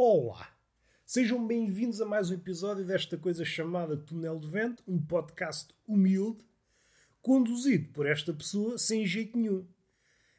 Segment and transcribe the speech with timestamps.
[0.00, 0.48] Olá!
[1.04, 6.46] Sejam bem-vindos a mais um episódio desta coisa chamada Túnel de Vento, um podcast humilde,
[7.20, 9.66] conduzido por esta pessoa sem jeito nenhum.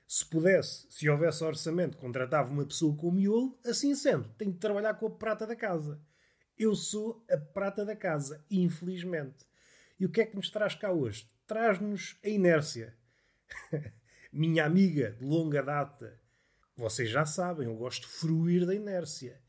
[0.07, 4.93] Se pudesse, se houvesse orçamento, contratava uma pessoa com miolo, assim sendo, tenho de trabalhar
[4.93, 5.99] com a prata da casa.
[6.57, 9.45] Eu sou a prata da casa, infelizmente.
[9.99, 11.27] E o que é que nos traz cá hoje?
[11.45, 12.95] Traz-nos a inércia.
[14.31, 16.17] Minha amiga de longa data.
[16.77, 19.48] Vocês já sabem, eu gosto de fruir da inércia.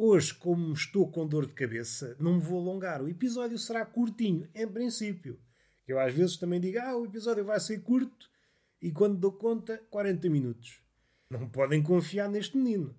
[0.00, 3.02] Hoje, como estou com dor de cabeça, não me vou alongar.
[3.02, 5.40] O episódio será curtinho, em princípio.
[5.88, 8.30] Eu às vezes também digo, ah, o episódio vai ser curto,
[8.80, 10.80] e quando dou conta, 40 minutos.
[11.28, 12.96] Não podem confiar neste menino.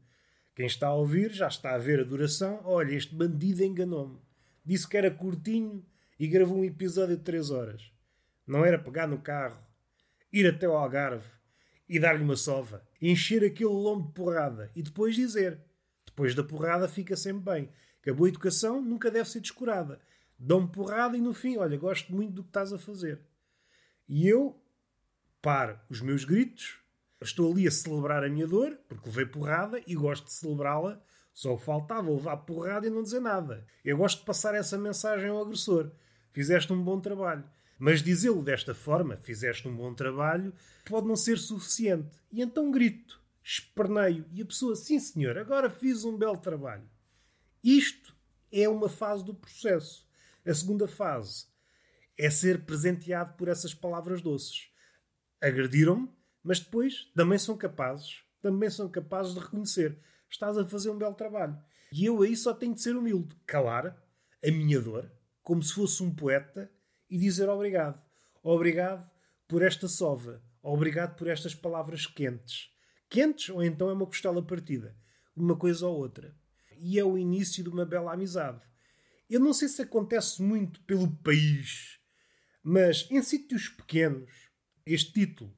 [0.53, 2.59] Quem está a ouvir já está a ver a duração.
[2.65, 4.19] Olha, este bandido enganou-me.
[4.65, 5.85] Disse que era curtinho
[6.19, 7.93] e gravou um episódio de 3 horas.
[8.45, 9.65] Não era pegar no carro,
[10.33, 11.29] ir até ao Algarve
[11.87, 15.61] e dar-lhe uma sova, encher aquele lombo de porrada e depois dizer
[16.09, 17.69] depois da porrada fica sempre bem.
[18.01, 19.99] Que a boa educação nunca deve ser descurada.
[20.37, 23.19] Dão-me porrada e no fim, olha, gosto muito do que estás a fazer.
[24.07, 24.59] E eu
[25.41, 26.79] paro os meus gritos,
[27.21, 31.01] estou ali a celebrar a minha dor, porque levei porrada e gosto de celebrá-la.
[31.33, 33.65] Só faltava levar porrada e não dizer nada.
[33.83, 35.91] Eu gosto de passar essa mensagem ao agressor.
[36.31, 37.43] Fizeste um bom trabalho.
[37.77, 40.53] Mas dizê-lo desta forma, fizeste um bom trabalho,
[40.85, 42.09] pode não ser suficiente.
[42.29, 46.87] E então grito esperneio e a pessoa, sim senhor, agora fiz um belo trabalho.
[47.63, 48.15] Isto
[48.51, 50.07] é uma fase do processo.
[50.45, 51.47] A segunda fase
[52.15, 54.69] é ser presenteado por essas palavras doces.
[55.41, 56.09] Agrediram-me,
[56.43, 59.97] mas depois também são capazes, também são capazes de reconhecer.
[60.29, 61.57] Estás a fazer um belo trabalho.
[61.91, 63.35] E eu aí só tenho de ser humilde.
[63.47, 63.97] Calar
[64.45, 66.71] a minha dor, como se fosse um poeta,
[67.09, 67.99] e dizer obrigado.
[68.43, 69.09] Obrigado
[69.47, 70.39] por esta sova.
[70.61, 72.69] Obrigado por estas palavras quentes
[73.09, 74.95] quentes ou então é uma costela partida.
[75.35, 76.35] Uma coisa ou outra.
[76.77, 78.63] E é o início de uma bela amizade.
[79.29, 81.99] Eu não sei se acontece muito pelo país,
[82.63, 84.31] mas em sítios pequenos,
[84.85, 85.55] este título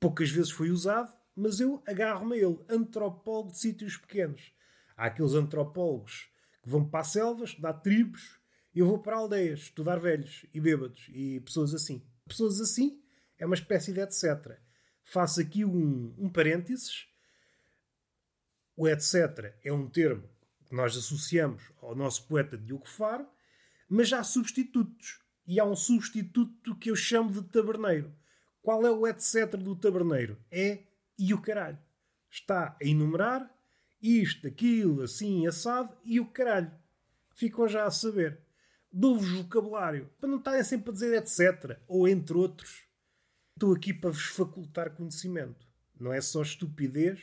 [0.00, 4.52] poucas vezes foi usado, mas eu agarro-me a ele, antropólogo de sítios pequenos.
[4.96, 6.30] Há aqueles antropólogos
[6.62, 8.40] que vão para a selva estudar tribos,
[8.74, 12.04] eu vou para aldeias estudar velhos e bêbados e pessoas assim.
[12.26, 13.00] Pessoas assim
[13.38, 14.58] é uma espécie de etc
[15.10, 17.06] faço aqui um, um parênteses.
[18.76, 19.54] O etc.
[19.64, 20.28] é um termo
[20.66, 23.26] que nós associamos ao nosso poeta Diogo Faro,
[23.88, 25.20] mas há substitutos.
[25.46, 28.14] E há um substituto que eu chamo de taberneiro.
[28.62, 29.56] Qual é o etc.
[29.56, 30.38] do taberneiro?
[30.50, 30.84] É
[31.18, 31.78] e o caralho.
[32.30, 33.52] Está a enumerar
[34.00, 36.70] isto, aquilo, assim, assado e o caralho.
[37.34, 38.38] Ficam já a saber.
[38.92, 41.80] Dou-vos vocabulário para não estarem sempre a dizer etc.
[41.88, 42.89] ou entre outros.
[43.60, 45.68] Estou aqui para vos facultar conhecimento.
[46.00, 47.20] Não é só estupidez,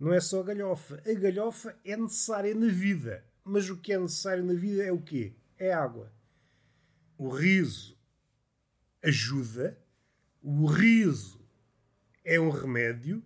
[0.00, 1.02] não é só galhofa.
[1.06, 3.22] A galhofa é necessária na vida.
[3.44, 5.34] Mas o que é necessário na vida é o quê?
[5.58, 6.10] É água.
[7.18, 7.94] O riso
[9.02, 9.78] ajuda.
[10.42, 11.46] O riso
[12.24, 13.22] é um remédio.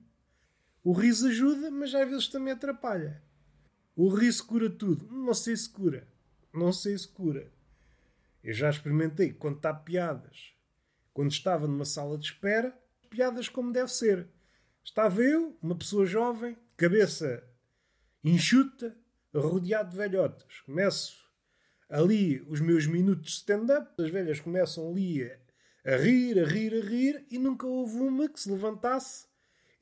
[0.83, 3.23] O riso ajuda, mas às vezes também atrapalha.
[3.95, 5.07] O riso cura tudo.
[5.07, 6.05] Não sei se cura.
[6.53, 7.49] Não sei se cura.
[8.43, 10.59] Eu já experimentei contar piadas
[11.21, 12.75] quando estava numa sala de espera,
[13.11, 14.27] piadas como deve ser.
[14.83, 17.47] Estava eu, uma pessoa jovem, cabeça
[18.25, 18.97] enxuta,
[19.35, 20.63] rodeado de velhotas.
[20.63, 21.15] Começo
[21.91, 26.73] ali os meus minutos de stand-up, as velhas começam ali a, a rir, a rir,
[26.73, 29.27] a rir, e nunca houve uma que se levantasse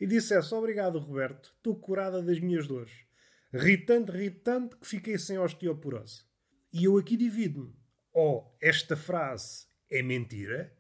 [0.00, 3.06] e dissesse obrigado, Roberto, estou curada das minhas dores.
[3.54, 6.25] Ri tanto, ri tanto que fiquei sem osteoporose.
[6.72, 7.78] E eu aqui divido-me.
[8.12, 10.77] Oh, esta frase é mentira,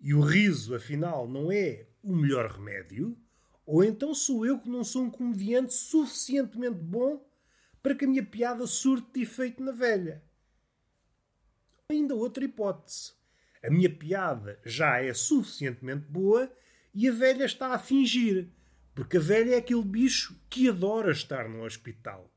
[0.00, 3.18] e o riso, afinal, não é o melhor remédio,
[3.66, 7.26] ou então sou eu que não sou um comediante suficientemente bom
[7.82, 10.22] para que a minha piada surte efeito na velha.
[11.90, 13.12] Ainda outra hipótese.
[13.62, 16.50] A minha piada já é suficientemente boa
[16.94, 18.48] e a velha está a fingir,
[18.94, 22.32] porque a velha é aquele bicho que adora estar no hospital.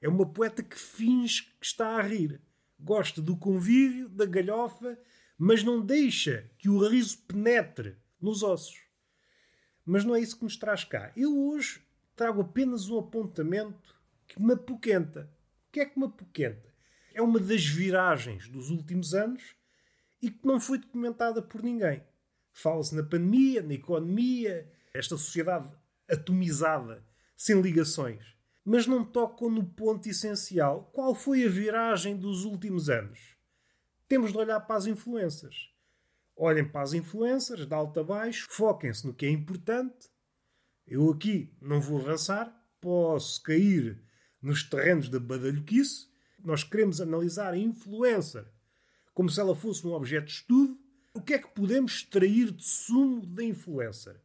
[0.00, 2.40] É uma poeta que finge que está a rir.
[2.78, 4.98] Gosta do convívio, da galhofa
[5.42, 8.78] mas não deixa que o riso penetre nos ossos.
[9.86, 11.10] Mas não é isso que nos traz cá.
[11.16, 11.80] Eu hoje
[12.14, 13.98] trago apenas um apontamento
[14.28, 15.32] que me apoquenta.
[15.66, 16.70] O que é que me apoquenta?
[17.14, 19.56] É uma das viragens dos últimos anos
[20.20, 22.04] e que não foi documentada por ninguém.
[22.52, 25.72] Fala-se na pandemia, na economia, esta sociedade
[26.06, 27.02] atomizada,
[27.34, 28.36] sem ligações.
[28.62, 30.90] Mas não tocam no ponto essencial.
[30.92, 33.39] Qual foi a viragem dos últimos anos?
[34.10, 35.70] Temos de olhar para as influências.
[36.36, 40.10] Olhem para as influências, de alto a baixo, foquem-se no que é importante.
[40.84, 44.02] Eu aqui não vou avançar, posso cair
[44.42, 46.08] nos terrenos da badalhoquice,
[46.42, 48.44] nós queremos analisar a influencer
[49.14, 50.76] como se ela fosse um objeto de estudo.
[51.14, 54.20] O que é que podemos extrair de sumo da influencer?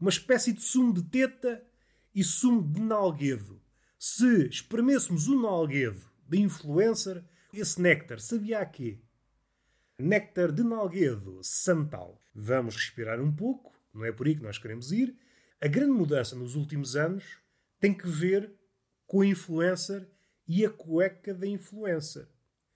[0.00, 1.64] Uma espécie de sumo de teta
[2.12, 3.62] e sumo de nalguedo.
[3.96, 8.98] Se espremêssemos o nalguedo da influencer, esse néctar sabia a quê?
[10.00, 12.22] Néctar de nalguedo, santal.
[12.32, 15.18] Vamos respirar um pouco, não é por aí que nós queremos ir.
[15.60, 17.24] A grande mudança nos últimos anos
[17.80, 18.52] tem que ver
[19.08, 20.08] com a influencer
[20.46, 22.28] e a cueca da influencer.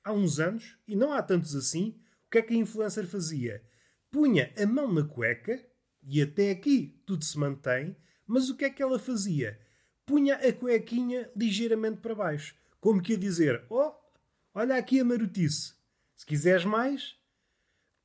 [0.03, 1.97] Há uns anos, e não há tantos assim,
[2.27, 3.63] o que é que a influencer fazia?
[4.11, 5.65] Punha a mão na cueca,
[6.03, 7.97] e até aqui tudo se mantém,
[8.27, 9.61] mas o que é que ela fazia?
[10.05, 13.93] Punha a cuequinha ligeiramente para baixo, como que a dizer: Oh,
[14.53, 15.75] olha aqui a marotice,
[16.23, 17.17] se quiseres mais,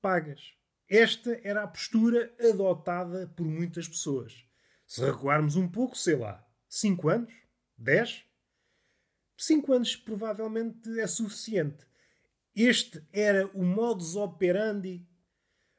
[0.02, 0.56] pagas.
[0.90, 4.44] Esta era a postura adotada por muitas pessoas.
[4.88, 7.34] Se recuarmos um pouco, sei lá, 5 anos?
[7.78, 8.26] 10?
[9.38, 11.86] 5 anos provavelmente é suficiente.
[12.56, 15.08] Este era o modus operandi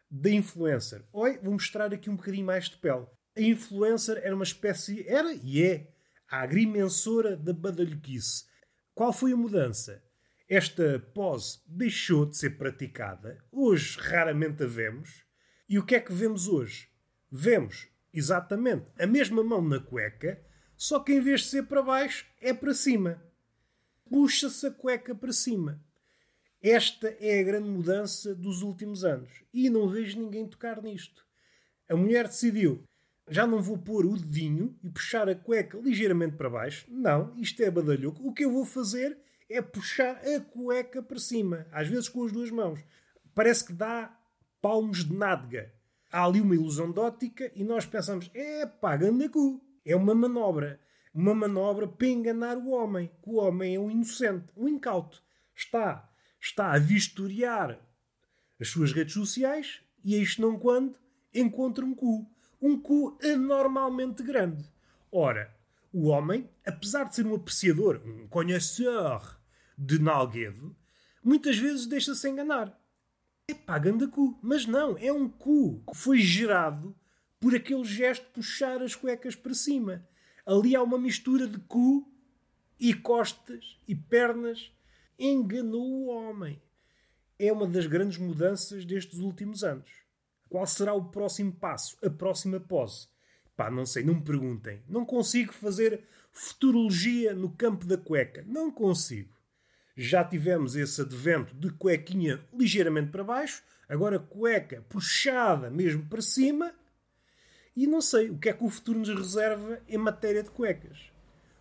[0.08, 1.04] da influencer.
[1.12, 3.08] Oi, vou mostrar aqui um bocadinho mais de pele.
[3.36, 5.92] A influencer era uma espécie, era e é,
[6.28, 8.44] a agrimensora da badalhoquice.
[8.94, 10.07] Qual foi a mudança?
[10.48, 13.36] Esta pose deixou de ser praticada.
[13.52, 15.22] Hoje raramente a vemos.
[15.68, 16.88] E o que é que vemos hoje?
[17.30, 20.42] Vemos exatamente a mesma mão na cueca,
[20.74, 23.22] só que em vez de ser para baixo, é para cima.
[24.08, 25.84] Puxa-se a cueca para cima.
[26.62, 29.44] Esta é a grande mudança dos últimos anos.
[29.52, 31.26] E não vejo ninguém tocar nisto.
[31.90, 32.82] A mulher decidiu:
[33.28, 36.86] já não vou pôr o dedinho e puxar a cueca ligeiramente para baixo.
[36.88, 38.26] Não, isto é badalhoco.
[38.26, 42.32] O que eu vou fazer é puxar a cueca para cima, às vezes com as
[42.32, 42.80] duas mãos.
[43.34, 44.14] Parece que dá
[44.60, 45.72] palmos de nádega.
[46.10, 48.98] Há ali uma ilusão de ótica e nós pensamos: é pá,
[49.32, 49.62] cu.
[49.84, 50.80] É uma manobra.
[51.14, 53.10] Uma manobra para enganar o homem.
[53.22, 55.22] Que o homem é um inocente, um incauto.
[55.54, 56.08] Está,
[56.40, 57.78] está a vistoriar
[58.60, 60.94] as suas redes sociais e a isto não quando
[61.34, 62.30] encontra um cu.
[62.60, 64.64] Um cu anormalmente grande.
[65.10, 65.54] Ora,
[65.92, 69.37] o homem, apesar de ser um apreciador, um conhecedor
[69.78, 70.76] de Nalguedo,
[71.22, 72.76] muitas vezes deixa-se enganar.
[73.46, 74.36] É pá, ganda cu.
[74.42, 76.94] Mas não, é um cu que foi gerado
[77.38, 80.04] por aquele gesto de puxar as cuecas para cima.
[80.44, 82.06] Ali há uma mistura de cu
[82.80, 84.72] e costas e pernas.
[85.18, 86.60] Enganou o homem.
[87.38, 89.90] É uma das grandes mudanças destes últimos anos.
[90.48, 91.96] Qual será o próximo passo?
[92.04, 93.08] A próxima pose?
[93.56, 94.82] Pá, não sei, não me perguntem.
[94.88, 96.02] Não consigo fazer
[96.32, 98.44] futurologia no campo da cueca.
[98.46, 99.37] Não consigo
[100.00, 106.72] já tivemos esse advento de cuequinha ligeiramente para baixo, agora cueca puxada mesmo para cima,
[107.74, 111.10] e não sei o que é que o futuro nos reserva em matéria de cuecas.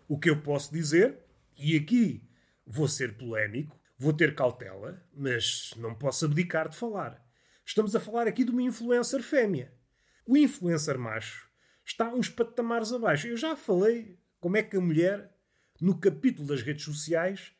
[0.07, 1.17] O que eu posso dizer,
[1.57, 2.23] e aqui
[2.63, 7.19] vou ser polémico, vou ter cautela, mas não posso abdicar de falar.
[7.65, 9.73] Estamos a falar aqui de uma influencer fêmea.
[10.27, 11.49] O influencer macho
[11.83, 13.27] está uns patamares abaixo.
[13.27, 15.35] Eu já falei como é que a mulher,
[15.81, 17.56] no capítulo das redes sociais,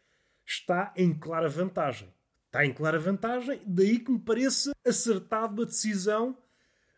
[0.48, 2.12] está em clara vantagem.
[2.46, 6.38] Está em clara vantagem, daí que me pareça acertado a decisão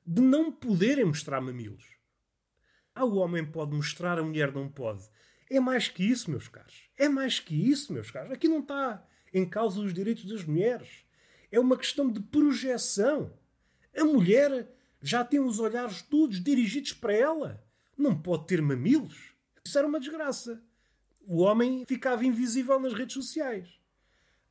[0.06, 1.84] de não poderem mostrar mamilos.
[2.94, 5.04] Ah, o homem pode mostrar, a mulher não pode.
[5.50, 6.90] É mais que isso, meus caros.
[6.96, 8.32] É mais que isso, meus caros.
[8.32, 9.04] Aqui não está
[9.34, 11.04] em causa os direitos das mulheres.
[11.52, 13.34] É uma questão de projeção.
[13.98, 17.66] A mulher já tem os olhares todos dirigidos para ela.
[17.98, 19.34] Não pode ter mamilos.
[19.66, 20.64] Isso era uma desgraça
[21.22, 23.68] o homem ficava invisível nas redes sociais.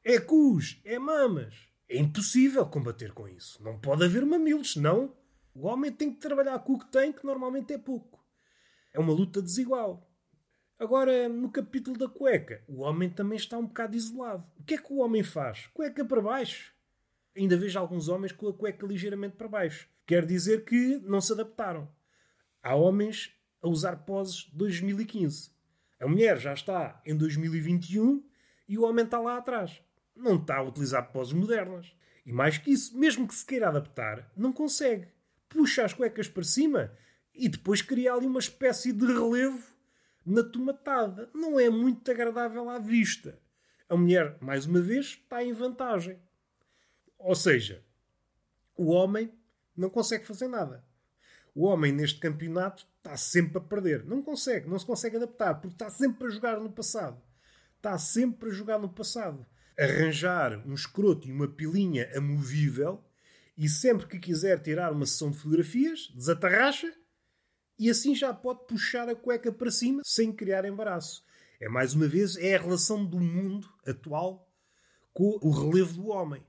[0.05, 1.55] É cus, é mamas.
[1.89, 3.63] É impossível combater com isso.
[3.63, 5.15] Não pode haver mamilos, senão
[5.55, 8.25] o homem tem que trabalhar com o que tem, que normalmente é pouco.
[8.93, 10.09] É uma luta desigual.
[10.79, 14.47] Agora, no capítulo da cueca, o homem também está um bocado isolado.
[14.57, 15.67] O que é que o homem faz?
[15.75, 16.73] Cueca para baixo.
[17.37, 19.89] Ainda vejo alguns homens com a cueca ligeiramente para baixo.
[20.07, 21.89] Quer dizer que não se adaptaram.
[22.63, 25.51] Há homens a usar poses 2015.
[26.01, 28.25] A mulher já está em 2021
[28.69, 29.83] e o homem está lá atrás.
[30.15, 31.93] Não está a utilizar poses modernas.
[32.25, 35.09] E mais que isso, mesmo que se queira adaptar, não consegue.
[35.49, 36.93] Puxa as cuecas para cima
[37.35, 39.65] e depois cria ali uma espécie de relevo
[40.25, 41.31] na tomatada.
[41.35, 43.39] Não é muito agradável à vista.
[43.89, 46.19] A mulher, mais uma vez, está em vantagem.
[47.19, 47.83] Ou seja,
[48.77, 49.33] o homem
[49.77, 50.85] não consegue fazer nada.
[51.55, 54.05] O homem neste campeonato está sempre a perder.
[54.05, 57.21] Não consegue, não se consegue adaptar, porque está sempre a jogar no passado.
[57.77, 59.47] Está sempre a jogar no passado.
[59.79, 63.03] Arranjar um escroto e uma pilinha amovível
[63.57, 66.93] e sempre que quiser tirar uma sessão de fotografias, desatarracha
[67.79, 71.25] e assim já pode puxar a cueca para cima sem criar embaraço.
[71.61, 74.53] É mais uma vez é a relação do mundo atual
[75.15, 76.45] com o relevo do homem.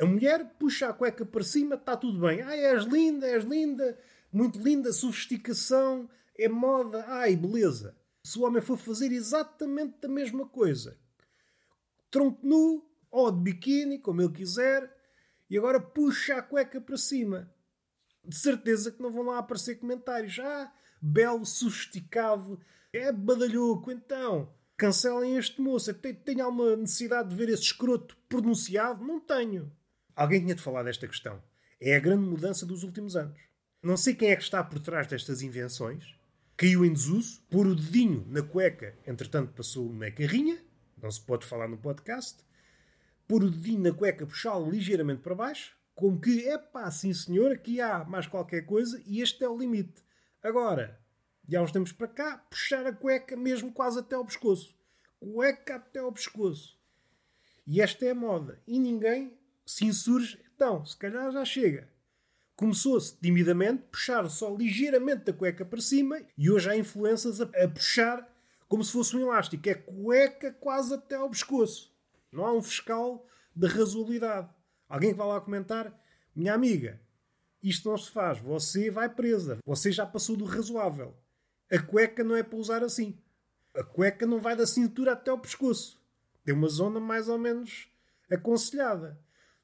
[0.00, 2.40] A mulher puxa a cueca para cima, está tudo bem.
[2.40, 3.98] Ai, és linda, és linda,
[4.32, 6.08] muito linda, sofisticação,
[6.38, 7.96] é moda, ai, beleza.
[8.22, 10.98] Se o homem for fazer exatamente a mesma coisa,
[12.10, 14.94] tronco nu ou de biquíni, como ele quiser,
[15.48, 17.52] e agora puxa a cueca para cima.
[18.24, 20.38] De certeza que não vão lá aparecer comentários.
[20.38, 22.60] Ah, belo, sofisticado,
[22.92, 24.52] é badalhoco, então.
[24.76, 25.92] Cancelem este moço.
[25.94, 29.04] Tenho alguma necessidade de ver esse escroto pronunciado?
[29.04, 29.72] Não tenho.
[30.14, 31.42] Alguém tinha de falar desta questão.
[31.80, 33.40] É a grande mudança dos últimos anos.
[33.82, 36.14] Não sei quem é que está por trás destas invenções.
[36.54, 40.62] Caiu em desuso, pôr o dedinho na cueca, entretanto passou uma carrinha,
[41.00, 42.44] não se pode falar no podcast,
[43.26, 47.52] pôr o dedinho na cueca, puxá-lo ligeiramente para baixo, como que, é pá, sim senhor,
[47.52, 50.04] aqui há mais qualquer coisa e este é o limite.
[50.42, 51.00] Agora,
[51.50, 54.76] há uns tempos para cá, puxar a cueca mesmo quase até ao pescoço.
[55.18, 56.78] Cueca até ao pescoço.
[57.66, 58.60] E esta é a moda.
[58.66, 60.38] E ninguém se insurge.
[60.54, 61.88] Então, se calhar já chega.
[62.60, 67.66] Começou-se timidamente, puxar só ligeiramente a cueca para cima e hoje há influências a, a
[67.66, 68.30] puxar
[68.68, 69.66] como se fosse um elástico.
[69.66, 71.90] É cueca quase até ao pescoço.
[72.30, 73.26] Não há um fiscal
[73.56, 74.50] de razoabilidade.
[74.86, 75.98] Alguém que vai lá comentar,
[76.36, 77.00] minha amiga,
[77.62, 81.16] isto não se faz, você vai presa, você já passou do razoável.
[81.72, 83.18] A cueca não é para usar assim.
[83.74, 85.98] A cueca não vai da cintura até ao pescoço.
[86.44, 87.88] Tem uma zona mais ou menos
[88.30, 89.18] aconselhada.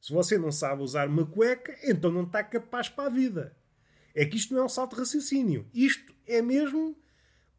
[0.06, 3.56] Se você não sabe usar uma cueca, então não está capaz para a vida.
[4.14, 5.68] É que isto não é um salto de raciocínio.
[5.74, 6.96] Isto é mesmo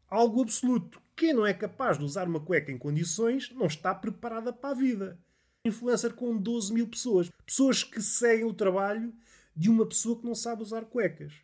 [0.08, 0.98] algo absoluto.
[1.14, 4.74] Quem não é capaz de usar uma cueca em condições não está preparada para a
[4.74, 5.20] vida.
[5.62, 7.28] Influencer com 12 mil pessoas.
[7.44, 9.12] Pessoas que seguem o trabalho
[9.54, 11.34] de uma pessoa que não sabe usar cuecas.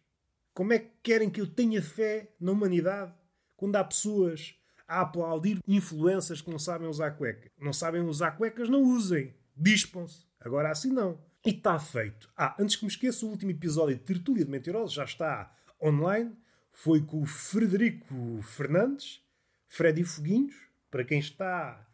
[0.55, 3.13] Como é que querem que eu tenha fé na humanidade
[3.59, 4.55] quando há pessoas
[4.89, 7.51] a aplaudir influências que não sabem usar cueca?
[7.61, 9.35] Não sabem usar cuecas, não usem.
[9.55, 10.25] Dispam-se.
[10.45, 11.19] Agora assim não.
[11.45, 12.31] E está feito.
[12.37, 16.33] Ah, antes que me esqueça, o último episódio de Tertúlia de Mentirosos já está online.
[16.71, 19.23] Foi com o Frederico Fernandes,
[19.69, 20.55] Freddy Foguinhos,
[20.91, 21.87] para quem está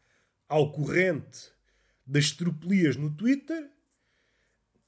[0.49, 1.51] ao corrente
[2.07, 3.71] das tropelias no Twitter,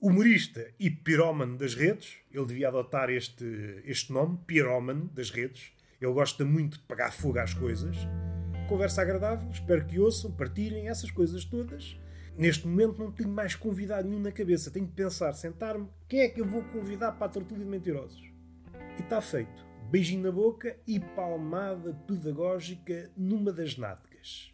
[0.01, 2.17] humorista e pirómano das redes.
[2.33, 5.73] Ele devia adotar este, este nome, pirómano das redes.
[6.01, 7.97] Ele gosta muito de pagar fogo às coisas.
[8.69, 11.97] Conversa agradável, espero que ouçam, partilhem essas coisas todas.
[12.37, 14.71] Neste momento não tenho mais convidado nenhum na cabeça.
[14.71, 18.23] Tenho que pensar, sentar-me, quem é que eu vou convidar para a tortura de mentirosos?
[18.99, 19.67] E está feito.
[19.91, 24.52] Beijinho na boca e palmada pedagógica numa das nádegas.